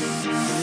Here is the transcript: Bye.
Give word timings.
Bye. 0.00 0.59